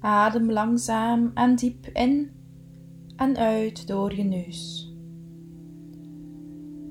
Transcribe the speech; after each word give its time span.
Adem 0.00 0.52
langzaam 0.52 1.30
en 1.34 1.54
diep 1.54 1.86
in 1.92 2.30
en 3.16 3.36
uit 3.36 3.86
door 3.86 4.14
je 4.14 4.24
neus. 4.24 4.90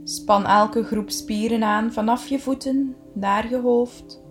Span 0.03 0.45
elke 0.45 0.83
groep 0.83 1.09
spieren 1.09 1.63
aan 1.63 1.93
vanaf 1.93 2.27
je 2.27 2.39
voeten 2.39 2.95
naar 3.13 3.49
je 3.49 3.59
hoofd 3.59 4.23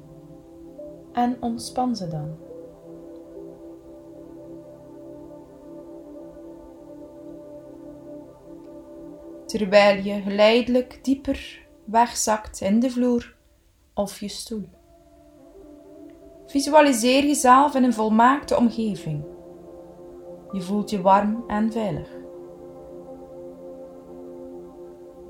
en 1.12 1.37
ontspan 1.40 1.96
ze 1.96 2.08
dan. 2.08 2.37
Terwijl 9.46 10.02
je 10.02 10.22
geleidelijk 10.22 10.98
dieper 11.02 11.66
wegzakt 11.84 12.61
in 12.61 12.80
de 12.80 12.91
vloer 12.91 13.36
of 13.95 14.20
je 14.20 14.29
stoel. 14.29 14.68
Visualiseer 16.55 17.25
jezelf 17.27 17.75
in 17.75 17.84
een 17.84 17.93
volmaakte 17.93 18.57
omgeving. 18.57 19.25
Je 20.53 20.61
voelt 20.61 20.90
je 20.90 21.00
warm 21.00 21.44
en 21.46 21.72
veilig. 21.72 22.08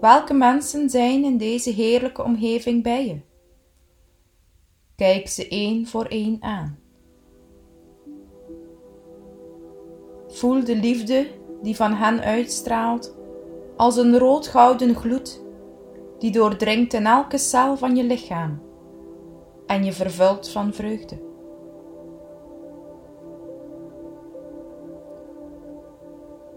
Welke 0.01 0.35
mensen 0.35 0.91
zijn 0.91 1.25
in 1.25 1.37
deze 1.37 1.71
heerlijke 1.71 2.23
omgeving 2.23 2.83
bij 2.83 3.07
je? 3.07 3.21
Kijk 4.97 5.29
ze 5.29 5.49
één 5.49 5.87
voor 5.87 6.05
één 6.05 6.37
aan. 6.41 6.79
Voel 10.29 10.65
de 10.65 10.77
liefde 10.77 11.27
die 11.63 11.77
van 11.77 11.93
hen 11.93 12.21
uitstraalt 12.21 13.17
als 13.77 13.97
een 13.97 14.19
rood-gouden 14.19 14.95
gloed 14.95 15.43
die 16.19 16.31
doordringt 16.31 16.93
in 16.93 17.07
elke 17.07 17.39
cel 17.39 17.77
van 17.77 17.97
je 17.97 18.05
lichaam 18.05 18.63
en 19.67 19.85
je 19.85 19.93
vervult 19.93 20.49
van 20.49 20.73
vreugde. 20.75 21.33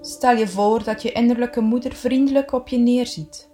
Stel 0.01 0.35
je 0.35 0.47
voor 0.47 0.83
dat 0.83 1.01
je 1.01 1.11
innerlijke 1.11 1.61
moeder 1.61 1.93
vriendelijk 1.93 2.51
op 2.51 2.67
je 2.67 2.77
neerziet. 2.77 3.49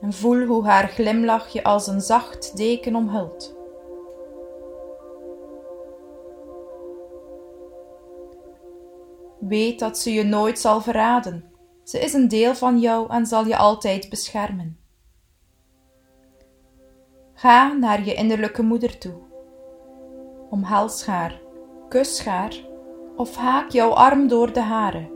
En 0.00 0.12
voel 0.12 0.46
hoe 0.46 0.64
haar 0.64 0.88
glimlach 0.88 1.48
je 1.48 1.64
als 1.64 1.86
een 1.86 2.00
zacht 2.00 2.56
deken 2.56 2.94
omhult. 2.94 3.56
Weet 9.38 9.78
dat 9.78 9.98
ze 9.98 10.12
je 10.12 10.22
nooit 10.22 10.58
zal 10.58 10.80
verraden. 10.80 11.52
Ze 11.84 11.98
is 11.98 12.12
een 12.12 12.28
deel 12.28 12.54
van 12.54 12.78
jou 12.78 13.10
en 13.12 13.26
zal 13.26 13.46
je 13.46 13.56
altijd 13.56 14.08
beschermen. 14.08 14.83
Ga 17.44 17.72
naar 17.72 18.04
je 18.04 18.14
innerlijke 18.14 18.62
moeder 18.62 18.98
toe. 18.98 19.14
Omhels 20.50 21.06
haar, 21.06 21.40
kus 21.88 22.24
haar 22.24 22.54
of 23.16 23.36
haak 23.36 23.70
jouw 23.70 23.90
arm 23.90 24.28
door 24.28 24.52
de 24.52 24.60
hare. 24.60 25.10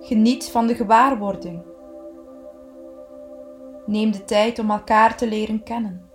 Geniet 0.00 0.50
van 0.50 0.66
de 0.66 0.74
gewaarwording. 0.74 1.62
Neem 3.86 4.12
de 4.12 4.24
tijd 4.24 4.58
om 4.58 4.70
elkaar 4.70 5.16
te 5.16 5.26
leren 5.26 5.62
kennen. 5.62 6.10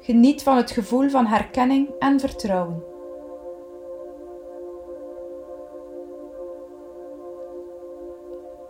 Geniet 0.00 0.42
van 0.42 0.56
het 0.56 0.70
gevoel 0.70 1.08
van 1.08 1.26
herkenning 1.26 1.88
en 1.98 2.20
vertrouwen. 2.20 2.84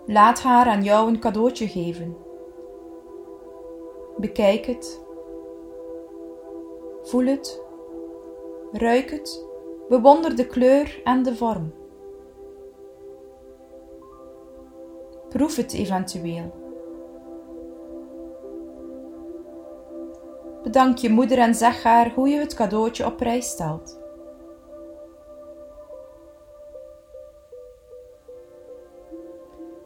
Laat 0.07 0.43
haar 0.43 0.67
aan 0.67 0.83
jou 0.83 1.09
een 1.09 1.21
cadeautje 1.21 1.69
geven. 1.69 2.17
Bekijk 4.17 4.67
het. 4.67 5.05
Voel 7.07 7.27
het. 7.27 7.63
Ruik 8.73 9.11
het. 9.11 9.45
Bewonder 9.89 10.37
de 10.37 10.47
kleur 10.47 11.01
en 11.05 11.23
de 11.23 11.35
vorm. 11.35 11.73
Proef 15.29 15.57
het 15.57 15.73
eventueel. 15.73 16.55
Bedank 20.63 20.99
je 20.99 21.11
moeder 21.11 21.39
en 21.39 21.55
zeg 21.55 21.83
haar 21.83 22.13
hoe 22.15 22.29
je 22.29 22.39
het 22.39 22.55
cadeautje 22.55 23.07
op 23.07 23.17
prijs 23.17 23.49
stelt. 23.49 23.99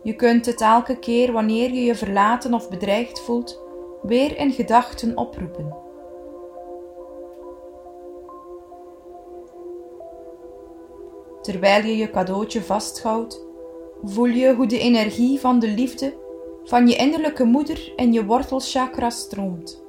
Je 0.02 0.16
kunt 0.16 0.46
het 0.46 0.60
elke 0.60 0.98
keer 0.98 1.32
wanneer 1.32 1.72
je 1.72 1.84
je 1.84 1.94
verlaten 1.94 2.54
of 2.54 2.68
bedreigd 2.68 3.20
voelt, 3.20 3.60
weer 4.02 4.36
in 4.36 4.52
gedachten 4.52 5.16
oproepen. 5.16 5.88
Terwijl 11.42 11.84
je 11.84 11.96
je 11.96 12.10
cadeautje 12.10 12.62
vasthoudt, 12.62 13.46
voel 14.02 14.26
je 14.26 14.54
hoe 14.54 14.66
de 14.66 14.78
energie 14.78 15.40
van 15.40 15.58
de 15.58 15.68
liefde 15.68 16.14
van 16.64 16.88
je 16.88 16.96
innerlijke 16.96 17.44
moeder 17.44 17.92
in 17.96 18.12
je 18.12 18.24
wortelchakra 18.24 19.10
stroomt. 19.10 19.82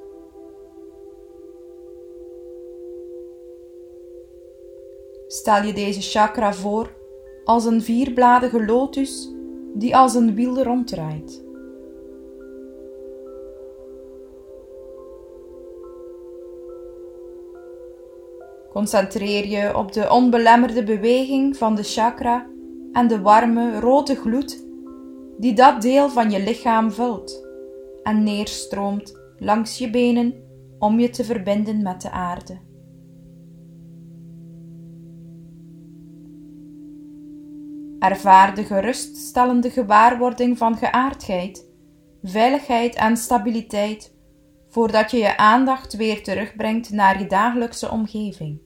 Stel 5.26 5.62
je 5.62 5.72
deze 5.72 6.00
chakra 6.00 6.52
voor 6.54 6.94
als 7.44 7.64
een 7.64 7.82
vierbladige 7.82 8.64
lotus 8.64 9.32
die 9.74 9.96
als 9.96 10.14
een 10.14 10.34
wiel 10.34 10.62
ronddraait. 10.62 11.44
Concentreer 18.72 19.46
je 19.46 19.76
op 19.76 19.92
de 19.92 20.10
onbelemmerde 20.10 20.84
beweging 20.84 21.56
van 21.56 21.74
de 21.74 21.82
chakra 21.82 22.46
en 22.92 23.06
de 23.06 23.20
warme 23.20 23.80
rode 23.80 24.14
gloed 24.14 24.66
die 25.38 25.54
dat 25.54 25.82
deel 25.82 26.08
van 26.08 26.30
je 26.30 26.42
lichaam 26.42 26.92
vult 26.92 27.46
en 28.02 28.22
neerstroomt 28.22 29.18
langs 29.38 29.78
je 29.78 29.90
benen 29.90 30.34
om 30.78 31.00
je 31.00 31.10
te 31.10 31.24
verbinden 31.24 31.82
met 31.82 32.00
de 32.00 32.10
aarde. 32.10 32.60
Ervaar 37.98 38.54
de 38.54 38.64
geruststellende 38.64 39.70
gewaarwording 39.70 40.58
van 40.58 40.76
geaardheid, 40.76 41.68
veiligheid 42.22 42.94
en 42.94 43.16
stabiliteit 43.16 44.11
voordat 44.72 45.10
je 45.10 45.16
je 45.16 45.36
aandacht 45.36 45.96
weer 45.96 46.22
terugbrengt 46.22 46.90
naar 46.90 47.18
je 47.18 47.26
dagelijkse 47.26 47.90
omgeving. 47.90 48.60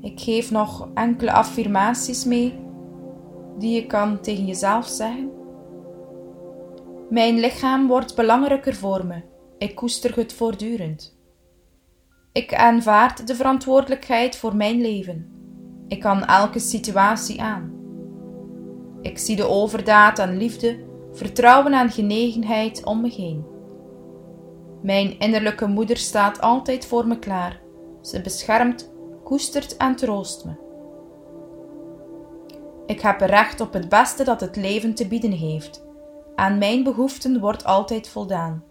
Ik 0.00 0.20
geef 0.20 0.50
nog 0.50 0.88
enkele 0.94 1.32
affirmaties 1.32 2.24
mee 2.24 2.58
die 3.58 3.74
je 3.74 3.86
kan 3.86 4.20
tegen 4.20 4.46
jezelf 4.46 4.86
zeggen. 4.86 5.30
Mijn 7.10 7.38
lichaam 7.38 7.86
wordt 7.86 8.14
belangrijker 8.14 8.74
voor 8.74 9.06
me. 9.06 9.22
Ik 9.58 9.74
koester 9.74 10.16
het 10.16 10.32
voortdurend. 10.32 11.18
Ik 12.32 12.54
aanvaard 12.54 13.26
de 13.26 13.34
verantwoordelijkheid 13.34 14.36
voor 14.36 14.56
mijn 14.56 14.80
leven. 14.80 15.32
Ik 15.88 16.00
kan 16.00 16.24
elke 16.24 16.58
situatie 16.58 17.42
aan. 17.42 17.72
Ik 19.02 19.18
zie 19.18 19.36
de 19.36 19.46
overdaad 19.46 20.18
aan 20.18 20.36
liefde, 20.36 20.89
vertrouwen 21.12 21.72
en 21.72 21.90
genegenheid 21.90 22.84
om 22.84 23.00
me 23.00 23.08
heen. 23.08 23.44
Mijn 24.82 25.18
innerlijke 25.18 25.66
moeder 25.66 25.96
staat 25.96 26.40
altijd 26.40 26.86
voor 26.86 27.06
me 27.06 27.18
klaar. 27.18 27.60
Ze 28.00 28.20
beschermt, 28.20 28.92
koestert 29.24 29.76
en 29.76 29.96
troost 29.96 30.44
me. 30.44 30.52
Ik 32.86 33.00
heb 33.00 33.20
recht 33.20 33.60
op 33.60 33.72
het 33.72 33.88
beste 33.88 34.24
dat 34.24 34.40
het 34.40 34.56
leven 34.56 34.94
te 34.94 35.06
bieden 35.08 35.32
heeft. 35.32 35.86
Aan 36.34 36.58
mijn 36.58 36.82
behoeften 36.82 37.40
wordt 37.40 37.64
altijd 37.64 38.08
voldaan. 38.08 38.64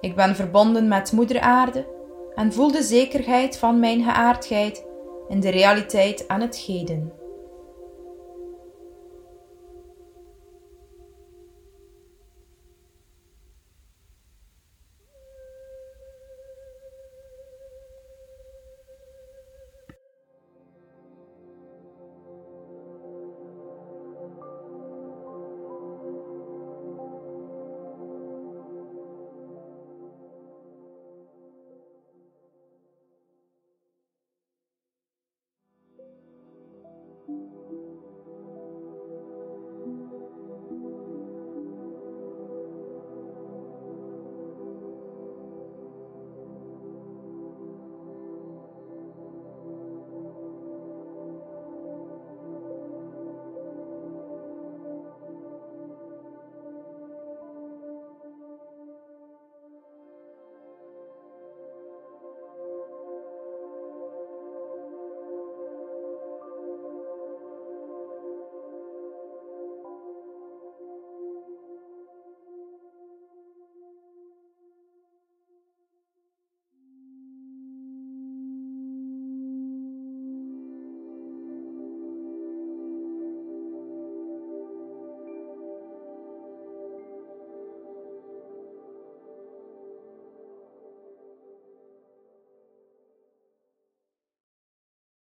Ik 0.00 0.14
ben 0.14 0.34
verbonden 0.34 0.88
met 0.88 1.12
Moeder 1.12 1.40
Aarde 1.40 1.86
en 2.34 2.52
voel 2.52 2.72
de 2.72 2.82
zekerheid 2.82 3.58
van 3.58 3.80
mijn 3.80 4.02
geaardheid 4.02 4.86
in 5.28 5.40
de 5.40 5.48
realiteit 5.48 6.28
aan 6.28 6.40
het 6.40 6.56
heden. 6.56 7.19